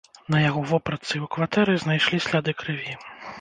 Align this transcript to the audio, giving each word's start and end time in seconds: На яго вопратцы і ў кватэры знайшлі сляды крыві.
На 0.35 0.37
яго 0.43 0.61
вопратцы 0.71 1.07
і 1.17 1.21
ў 1.25 1.29
кватэры 1.35 1.77
знайшлі 1.85 2.23
сляды 2.27 2.57
крыві. 2.65 2.97